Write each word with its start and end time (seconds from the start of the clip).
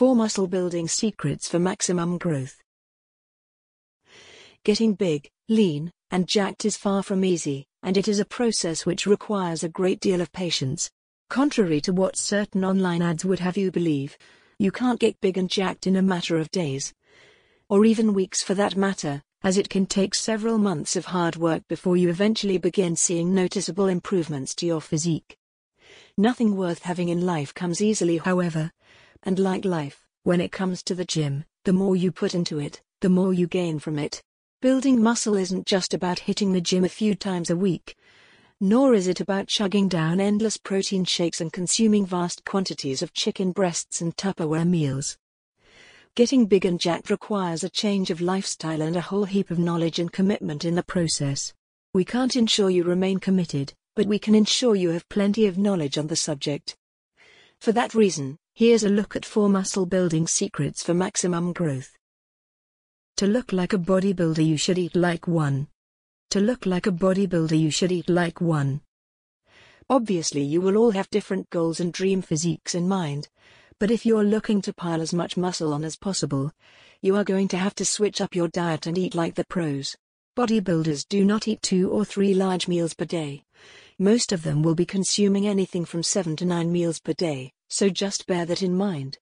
4 0.00 0.16
Muscle 0.16 0.46
Building 0.46 0.88
Secrets 0.88 1.46
for 1.46 1.58
Maximum 1.58 2.16
Growth. 2.16 2.62
Getting 4.64 4.94
big, 4.94 5.28
lean, 5.50 5.92
and 6.10 6.26
jacked 6.26 6.64
is 6.64 6.74
far 6.74 7.02
from 7.02 7.22
easy, 7.22 7.66
and 7.82 7.98
it 7.98 8.08
is 8.08 8.18
a 8.18 8.24
process 8.24 8.86
which 8.86 9.06
requires 9.06 9.62
a 9.62 9.68
great 9.68 10.00
deal 10.00 10.22
of 10.22 10.32
patience. 10.32 10.90
Contrary 11.28 11.82
to 11.82 11.92
what 11.92 12.16
certain 12.16 12.64
online 12.64 13.02
ads 13.02 13.26
would 13.26 13.40
have 13.40 13.58
you 13.58 13.70
believe, 13.70 14.16
you 14.58 14.72
can't 14.72 14.98
get 14.98 15.20
big 15.20 15.36
and 15.36 15.50
jacked 15.50 15.86
in 15.86 15.96
a 15.96 16.00
matter 16.00 16.38
of 16.38 16.50
days. 16.50 16.94
Or 17.68 17.84
even 17.84 18.14
weeks 18.14 18.42
for 18.42 18.54
that 18.54 18.78
matter, 18.78 19.22
as 19.42 19.58
it 19.58 19.68
can 19.68 19.84
take 19.84 20.14
several 20.14 20.56
months 20.56 20.96
of 20.96 21.04
hard 21.04 21.36
work 21.36 21.68
before 21.68 21.98
you 21.98 22.08
eventually 22.08 22.56
begin 22.56 22.96
seeing 22.96 23.34
noticeable 23.34 23.88
improvements 23.88 24.54
to 24.54 24.66
your 24.66 24.80
physique. 24.80 25.36
Nothing 26.16 26.56
worth 26.56 26.84
having 26.84 27.10
in 27.10 27.26
life 27.26 27.52
comes 27.52 27.82
easily, 27.82 28.16
however, 28.16 28.70
and 29.22 29.38
like 29.38 29.64
life, 29.64 30.04
when 30.22 30.40
it 30.40 30.52
comes 30.52 30.82
to 30.82 30.94
the 30.94 31.04
gym, 31.04 31.44
the 31.64 31.72
more 31.72 31.96
you 31.96 32.12
put 32.12 32.34
into 32.34 32.58
it, 32.58 32.80
the 33.00 33.08
more 33.08 33.32
you 33.32 33.46
gain 33.46 33.78
from 33.78 33.98
it. 33.98 34.22
Building 34.60 35.02
muscle 35.02 35.36
isn't 35.36 35.66
just 35.66 35.94
about 35.94 36.18
hitting 36.18 36.52
the 36.52 36.60
gym 36.60 36.84
a 36.84 36.88
few 36.88 37.14
times 37.14 37.48
a 37.48 37.56
week. 37.56 37.96
Nor 38.60 38.92
is 38.92 39.06
it 39.06 39.20
about 39.20 39.48
chugging 39.48 39.88
down 39.88 40.20
endless 40.20 40.58
protein 40.58 41.06
shakes 41.06 41.40
and 41.40 41.50
consuming 41.50 42.04
vast 42.04 42.44
quantities 42.44 43.00
of 43.00 43.14
chicken 43.14 43.52
breasts 43.52 44.02
and 44.02 44.14
Tupperware 44.16 44.68
meals. 44.68 45.16
Getting 46.14 46.44
big 46.44 46.66
and 46.66 46.78
jacked 46.78 47.08
requires 47.08 47.64
a 47.64 47.70
change 47.70 48.10
of 48.10 48.20
lifestyle 48.20 48.82
and 48.82 48.96
a 48.96 49.00
whole 49.00 49.24
heap 49.24 49.50
of 49.50 49.58
knowledge 49.58 49.98
and 49.98 50.12
commitment 50.12 50.66
in 50.66 50.74
the 50.74 50.82
process. 50.82 51.54
We 51.94 52.04
can't 52.04 52.36
ensure 52.36 52.68
you 52.68 52.84
remain 52.84 53.18
committed, 53.18 53.72
but 53.96 54.06
we 54.06 54.18
can 54.18 54.34
ensure 54.34 54.74
you 54.74 54.90
have 54.90 55.08
plenty 55.08 55.46
of 55.46 55.56
knowledge 55.56 55.96
on 55.96 56.08
the 56.08 56.16
subject. 56.16 56.76
For 57.60 57.72
that 57.72 57.94
reason, 57.94 58.38
here's 58.60 58.84
a 58.84 58.90
look 58.90 59.16
at 59.16 59.24
four 59.24 59.48
muscle 59.48 59.86
building 59.86 60.26
secrets 60.26 60.82
for 60.82 60.92
maximum 60.92 61.50
growth. 61.50 61.96
To 63.16 63.26
look 63.26 63.54
like 63.54 63.72
a 63.72 63.78
bodybuilder, 63.78 64.44
you 64.44 64.58
should 64.58 64.76
eat 64.76 64.94
like 64.94 65.26
one. 65.26 65.66
To 66.28 66.40
look 66.40 66.66
like 66.66 66.86
a 66.86 66.92
bodybuilder, 66.92 67.58
you 67.58 67.70
should 67.70 67.90
eat 67.90 68.10
like 68.10 68.38
one. 68.38 68.82
Obviously, 69.88 70.42
you 70.42 70.60
will 70.60 70.76
all 70.76 70.90
have 70.90 71.08
different 71.08 71.48
goals 71.48 71.80
and 71.80 71.90
dream 71.90 72.20
physiques 72.20 72.74
in 72.74 72.86
mind, 72.86 73.28
but 73.78 73.90
if 73.90 74.04
you're 74.04 74.22
looking 74.22 74.60
to 74.60 74.74
pile 74.74 75.00
as 75.00 75.14
much 75.14 75.38
muscle 75.38 75.72
on 75.72 75.82
as 75.82 75.96
possible, 75.96 76.52
you 77.00 77.16
are 77.16 77.24
going 77.24 77.48
to 77.48 77.56
have 77.56 77.74
to 77.76 77.86
switch 77.86 78.20
up 78.20 78.34
your 78.34 78.48
diet 78.48 78.86
and 78.86 78.98
eat 78.98 79.14
like 79.14 79.36
the 79.36 79.46
pros. 79.46 79.96
Bodybuilders 80.36 81.08
do 81.08 81.24
not 81.24 81.48
eat 81.48 81.62
two 81.62 81.88
or 81.88 82.04
three 82.04 82.34
large 82.34 82.68
meals 82.68 82.92
per 82.92 83.06
day. 83.06 83.42
Most 83.98 84.32
of 84.32 84.42
them 84.42 84.62
will 84.62 84.74
be 84.74 84.84
consuming 84.84 85.46
anything 85.46 85.86
from 85.86 86.02
seven 86.02 86.36
to 86.36 86.44
nine 86.44 86.70
meals 86.70 87.00
per 87.00 87.14
day, 87.14 87.54
so 87.70 87.88
just 87.88 88.26
bear 88.26 88.44
that 88.44 88.62
in 88.62 88.76
mind. 88.76 89.16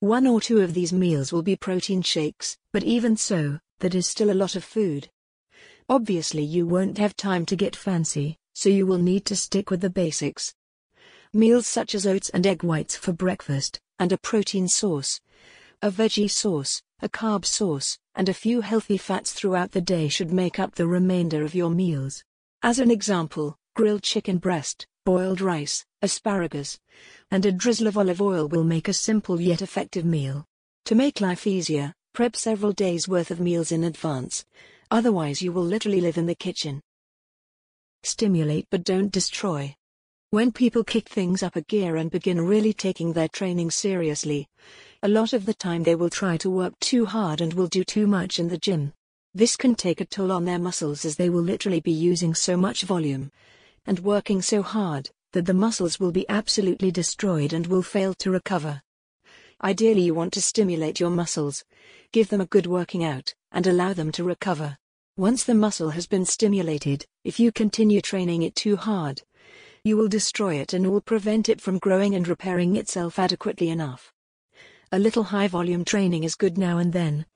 One 0.00 0.26
or 0.26 0.40
two 0.40 0.60
of 0.60 0.74
these 0.74 0.92
meals 0.92 1.32
will 1.32 1.42
be 1.42 1.56
protein 1.56 2.02
shakes, 2.02 2.58
but 2.72 2.84
even 2.84 3.16
so, 3.16 3.60
that 3.78 3.94
is 3.94 4.06
still 4.06 4.30
a 4.30 4.34
lot 4.34 4.56
of 4.56 4.64
food. 4.64 5.08
Obviously, 5.88 6.42
you 6.42 6.66
won't 6.66 6.98
have 6.98 7.16
time 7.16 7.46
to 7.46 7.56
get 7.56 7.74
fancy, 7.74 8.38
so 8.52 8.68
you 8.68 8.86
will 8.86 8.98
need 8.98 9.24
to 9.26 9.36
stick 9.36 9.70
with 9.70 9.80
the 9.80 9.90
basics. 9.90 10.54
Meals 11.32 11.66
such 11.66 11.94
as 11.94 12.06
oats 12.06 12.28
and 12.30 12.46
egg 12.46 12.62
whites 12.62 12.96
for 12.96 13.12
breakfast, 13.12 13.80
and 13.98 14.12
a 14.12 14.18
protein 14.18 14.68
source, 14.68 15.20
a 15.82 15.90
veggie 15.90 16.30
source, 16.30 16.82
a 17.00 17.08
carb 17.08 17.44
source, 17.44 17.98
and 18.14 18.28
a 18.28 18.34
few 18.34 18.60
healthy 18.60 18.98
fats 18.98 19.32
throughout 19.32 19.72
the 19.72 19.80
day 19.80 20.08
should 20.08 20.32
make 20.32 20.58
up 20.58 20.74
the 20.74 20.86
remainder 20.86 21.42
of 21.42 21.54
your 21.54 21.70
meals. 21.70 22.24
As 22.62 22.78
an 22.78 22.90
example, 22.90 23.56
grilled 23.74 24.02
chicken 24.02 24.38
breast, 24.38 24.86
boiled 25.04 25.40
rice, 25.40 25.84
asparagus, 26.02 26.78
and 27.30 27.46
a 27.46 27.52
drizzle 27.52 27.86
of 27.86 27.96
olive 27.96 28.20
oil 28.20 28.46
will 28.46 28.64
make 28.64 28.88
a 28.88 28.92
simple 28.92 29.40
yet 29.40 29.62
effective 29.62 30.04
meal. 30.04 30.44
To 30.84 30.94
make 30.94 31.20
life 31.20 31.46
easier, 31.46 31.94
prep 32.12 32.36
several 32.36 32.72
days' 32.72 33.08
worth 33.08 33.30
of 33.30 33.40
meals 33.40 33.72
in 33.72 33.84
advance. 33.84 34.44
Otherwise, 34.90 35.40
you 35.40 35.52
will 35.52 35.64
literally 35.64 36.00
live 36.00 36.18
in 36.18 36.26
the 36.26 36.34
kitchen. 36.34 36.82
Stimulate 38.02 38.66
but 38.70 38.84
don't 38.84 39.12
destroy. 39.12 39.74
When 40.30 40.52
people 40.52 40.84
kick 40.84 41.08
things 41.08 41.42
up 41.42 41.56
a 41.56 41.62
gear 41.62 41.96
and 41.96 42.10
begin 42.10 42.40
really 42.40 42.72
taking 42.72 43.12
their 43.12 43.28
training 43.28 43.70
seriously, 43.70 44.48
a 45.02 45.08
lot 45.08 45.32
of 45.32 45.46
the 45.46 45.54
time 45.54 45.82
they 45.82 45.94
will 45.94 46.10
try 46.10 46.36
to 46.38 46.50
work 46.50 46.78
too 46.78 47.06
hard 47.06 47.40
and 47.40 47.54
will 47.54 47.68
do 47.68 47.84
too 47.84 48.06
much 48.06 48.38
in 48.38 48.48
the 48.48 48.58
gym. 48.58 48.92
This 49.32 49.56
can 49.56 49.74
take 49.74 50.00
a 50.00 50.04
toll 50.04 50.30
on 50.30 50.44
their 50.44 50.58
muscles 50.58 51.04
as 51.04 51.16
they 51.16 51.30
will 51.30 51.42
literally 51.42 51.80
be 51.80 51.92
using 51.92 52.34
so 52.34 52.56
much 52.56 52.82
volume 52.82 53.30
and 53.86 53.98
working 54.00 54.42
so 54.42 54.62
hard 54.62 55.10
that 55.32 55.46
the 55.46 55.54
muscles 55.54 56.00
will 56.00 56.12
be 56.12 56.28
absolutely 56.28 56.90
destroyed 56.90 57.52
and 57.52 57.66
will 57.66 57.82
fail 57.82 58.14
to 58.14 58.30
recover. 58.30 58.82
Ideally, 59.62 60.02
you 60.02 60.14
want 60.14 60.32
to 60.32 60.42
stimulate 60.42 60.98
your 60.98 61.10
muscles, 61.10 61.64
give 62.12 62.28
them 62.28 62.40
a 62.40 62.46
good 62.46 62.66
working 62.66 63.04
out, 63.04 63.34
and 63.52 63.66
allow 63.66 63.92
them 63.92 64.10
to 64.12 64.24
recover. 64.24 64.76
Once 65.16 65.44
the 65.44 65.54
muscle 65.54 65.90
has 65.90 66.06
been 66.06 66.24
stimulated, 66.24 67.04
if 67.24 67.38
you 67.38 67.52
continue 67.52 68.00
training 68.00 68.42
it 68.42 68.54
too 68.54 68.76
hard, 68.76 69.22
you 69.84 69.96
will 69.96 70.08
destroy 70.08 70.54
it 70.54 70.72
and 70.72 70.90
will 70.90 71.00
prevent 71.00 71.48
it 71.48 71.60
from 71.60 71.78
growing 71.78 72.14
and 72.14 72.26
repairing 72.26 72.76
itself 72.76 73.18
adequately 73.18 73.68
enough. 73.68 74.12
A 74.92 74.98
little 74.98 75.24
high 75.24 75.48
volume 75.48 75.84
training 75.84 76.24
is 76.24 76.34
good 76.34 76.58
now 76.58 76.78
and 76.78 76.92
then. 76.92 77.26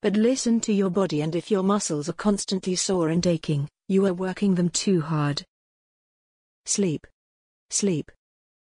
But 0.00 0.14
listen 0.14 0.60
to 0.60 0.72
your 0.72 0.90
body, 0.90 1.22
and 1.22 1.34
if 1.34 1.50
your 1.50 1.62
muscles 1.62 2.08
are 2.08 2.12
constantly 2.12 2.76
sore 2.76 3.08
and 3.08 3.26
aching, 3.26 3.68
you 3.88 4.04
are 4.06 4.14
working 4.14 4.54
them 4.54 4.68
too 4.68 5.00
hard. 5.00 5.44
Sleep. 6.68 7.06
Sleep. 7.70 8.12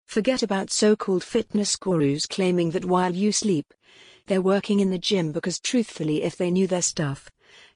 Forget 0.08 0.42
about 0.42 0.72
so 0.72 0.96
called 0.96 1.24
fitness 1.24 1.76
gurus 1.76 2.26
claiming 2.26 2.72
that 2.72 2.84
while 2.84 3.14
you 3.14 3.32
sleep, 3.32 3.72
they're 4.26 4.42
working 4.42 4.80
in 4.80 4.90
the 4.90 4.98
gym 4.98 5.32
because 5.32 5.60
truthfully, 5.60 6.24
if 6.24 6.36
they 6.36 6.50
knew 6.50 6.66
their 6.66 6.82
stuff, 6.82 7.30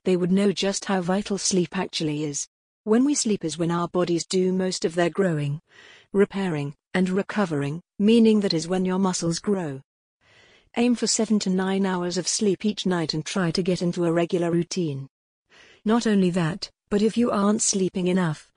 they 0.03 0.17
would 0.17 0.31
know 0.31 0.51
just 0.51 0.85
how 0.85 0.99
vital 0.99 1.37
sleep 1.37 1.77
actually 1.77 2.23
is. 2.23 2.47
When 2.85 3.05
we 3.05 3.13
sleep 3.13 3.45
is 3.45 3.59
when 3.59 3.69
our 3.69 3.87
bodies 3.87 4.25
do 4.25 4.51
most 4.51 4.83
of 4.83 4.95
their 4.95 5.11
growing, 5.11 5.61
repairing, 6.11 6.73
and 6.95 7.07
recovering, 7.07 7.79
meaning 7.99 8.39
that 8.39 8.55
is 8.55 8.67
when 8.67 8.83
your 8.83 8.97
muscles 8.97 9.37
grow. 9.37 9.79
Aim 10.75 10.95
for 10.95 11.05
7 11.05 11.37
to 11.37 11.51
9 11.51 11.85
hours 11.85 12.17
of 12.17 12.27
sleep 12.27 12.65
each 12.65 12.87
night 12.87 13.13
and 13.13 13.23
try 13.23 13.51
to 13.51 13.61
get 13.61 13.83
into 13.83 14.05
a 14.05 14.11
regular 14.11 14.49
routine. 14.49 15.07
Not 15.85 16.07
only 16.07 16.31
that, 16.31 16.67
but 16.89 17.03
if 17.03 17.15
you 17.15 17.29
aren't 17.29 17.61
sleeping 17.61 18.07
enough, 18.07 18.51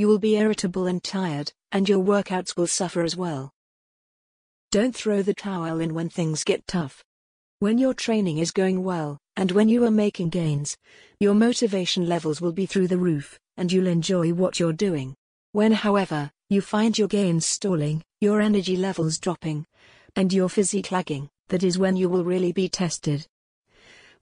you 0.00 0.08
will 0.08 0.18
be 0.18 0.38
irritable 0.38 0.86
and 0.86 1.04
tired, 1.04 1.52
and 1.72 1.86
your 1.86 2.02
workouts 2.02 2.56
will 2.56 2.66
suffer 2.66 3.02
as 3.02 3.18
well. 3.18 3.52
Don't 4.70 4.96
throw 4.96 5.20
the 5.20 5.34
towel 5.34 5.78
in 5.78 5.92
when 5.92 6.08
things 6.08 6.42
get 6.42 6.66
tough. 6.66 7.04
When 7.58 7.76
your 7.76 7.92
training 7.92 8.38
is 8.38 8.50
going 8.50 8.82
well, 8.82 9.18
and 9.36 9.52
when 9.52 9.68
you 9.68 9.84
are 9.84 9.90
making 9.90 10.30
gains, 10.30 10.74
your 11.18 11.34
motivation 11.34 12.08
levels 12.08 12.40
will 12.40 12.52
be 12.52 12.64
through 12.64 12.88
the 12.88 12.96
roof, 12.96 13.38
and 13.58 13.70
you'll 13.70 13.88
enjoy 13.88 14.32
what 14.32 14.58
you're 14.58 14.72
doing. 14.72 15.14
When, 15.52 15.72
however, 15.72 16.30
you 16.48 16.62
find 16.62 16.96
your 16.96 17.08
gains 17.08 17.44
stalling, 17.44 18.02
your 18.22 18.40
energy 18.40 18.76
levels 18.78 19.18
dropping, 19.18 19.66
and 20.16 20.32
your 20.32 20.48
physique 20.48 20.90
lagging, 20.90 21.28
that 21.48 21.62
is 21.62 21.76
when 21.76 21.98
you 21.98 22.08
will 22.08 22.24
really 22.24 22.52
be 22.52 22.70
tested. 22.70 23.26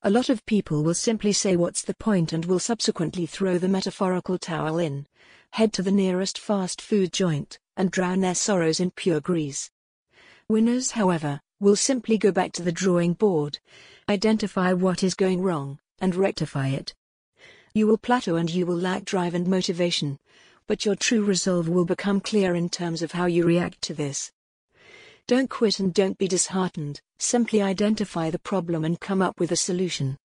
A 0.03 0.11
lot 0.11 0.29
of 0.29 0.45
people 0.45 0.83
will 0.83 0.95
simply 0.95 1.33
say 1.33 1.55
what's 1.55 1.83
the 1.83 1.95
point? 1.95 2.33
and 2.33 2.45
will 2.47 2.59
subsequently 2.59 3.27
throw 3.27 3.59
the 3.59 3.69
metaphorical 3.69 4.39
towel 4.39 4.79
in, 4.79 5.07
head 5.51 5.73
to 5.73 5.83
the 5.83 5.93
nearest 5.93 6.39
fast 6.39 6.81
food 6.81 7.13
joint, 7.13 7.59
and 7.77 7.91
drown 7.91 8.21
their 8.21 8.35
sorrows 8.35 8.81
in 8.81 8.91
pure 8.91 9.21
grease. 9.21 9.71
Winners, 10.49 10.93
however, 10.93 11.41
will 11.61 11.77
simply 11.77 12.17
go 12.17 12.33
back 12.33 12.53
to 12.53 12.63
the 12.63 12.73
drawing 12.73 13.15
board, 13.15 13.59
identify 14.09 14.73
what 14.73 15.03
is 15.03 15.15
going 15.15 15.43
wrong, 15.43 15.79
and 16.01 16.15
rectify 16.15 16.69
it. 16.69 16.95
You 17.75 17.87
will 17.87 17.99
plateau 17.99 18.37
and 18.37 18.49
you 18.51 18.65
will 18.65 18.77
lack 18.77 19.05
drive 19.05 19.35
and 19.35 19.47
motivation, 19.47 20.19
but 20.67 20.85
your 20.85 20.95
true 20.95 21.25
resolve 21.25 21.69
will 21.69 21.85
become 21.85 22.21
clear 22.21 22.55
in 22.55 22.69
terms 22.69 23.03
of 23.03 23.13
how 23.13 23.27
you 23.27 23.45
react 23.45 23.83
to 23.83 23.95
this. 23.95 24.33
Don't 25.27 25.51
quit 25.51 25.79
and 25.79 25.93
don't 25.93 26.17
be 26.17 26.29
disheartened, 26.29 27.01
simply 27.19 27.61
identify 27.61 28.31
the 28.31 28.39
problem 28.39 28.85
and 28.85 28.99
come 28.99 29.21
up 29.21 29.39
with 29.39 29.53
a 29.53 29.57
solution. 29.57 30.17